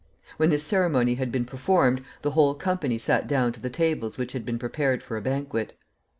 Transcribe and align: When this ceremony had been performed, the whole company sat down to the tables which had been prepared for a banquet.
When 0.37 0.49
this 0.49 0.63
ceremony 0.63 1.13
had 1.13 1.31
been 1.31 1.45
performed, 1.45 2.03
the 2.23 2.31
whole 2.31 2.55
company 2.55 2.97
sat 2.97 3.27
down 3.27 3.51
to 3.53 3.59
the 3.61 3.69
tables 3.69 4.17
which 4.17 4.31
had 4.31 4.43
been 4.47 4.57
prepared 4.57 5.03
for 5.03 5.15
a 5.15 5.21
banquet. 5.21 5.73